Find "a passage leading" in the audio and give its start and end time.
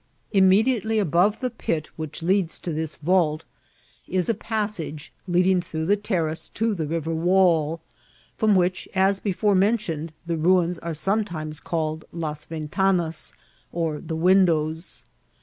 4.29-5.61